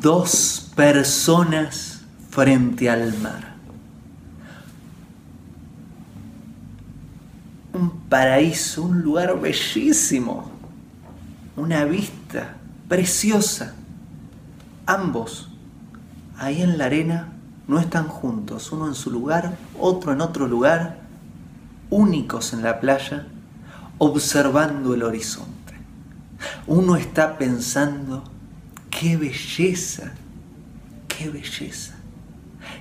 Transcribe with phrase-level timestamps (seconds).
[0.00, 3.54] dos personas frente al mar.
[7.72, 10.50] Un paraíso, un lugar bellísimo,
[11.56, 12.54] una vista
[12.88, 13.74] preciosa.
[14.86, 15.50] Ambos,
[16.38, 17.32] ahí en la arena,
[17.66, 21.00] no están juntos, uno en su lugar, otro en otro lugar,
[21.90, 23.26] únicos en la playa,
[23.98, 25.74] observando el horizonte.
[26.68, 28.22] Uno está pensando,
[28.98, 30.12] qué belleza,
[31.08, 31.94] qué belleza.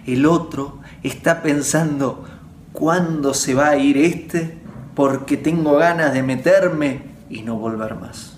[0.06, 2.26] El otro está pensando,
[2.72, 4.58] ¿cuándo se va a ir este?
[4.96, 8.38] Porque tengo ganas de meterme y no volver más.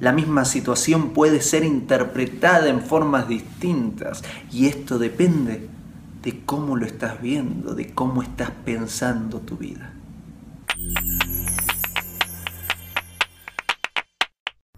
[0.00, 5.68] La misma situación puede ser interpretada en formas distintas y esto depende
[6.22, 9.92] de cómo lo estás viendo, de cómo estás pensando tu vida.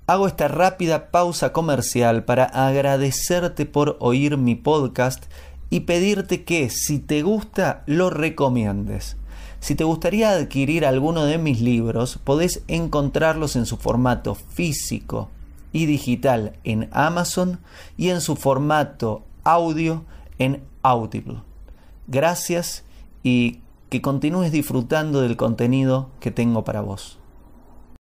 [0.06, 5.24] Hago esta rápida pausa comercial para agradecerte por oír mi podcast
[5.70, 9.16] y pedirte que si te gusta lo recomiendes.
[9.60, 15.30] Si te gustaría adquirir alguno de mis libros, podés encontrarlos en su formato físico
[15.72, 17.60] y digital en Amazon
[17.96, 20.04] y en su formato audio
[20.38, 21.38] en Audible.
[22.08, 22.84] Gracias
[23.22, 27.18] y que continúes disfrutando del contenido que tengo para vos.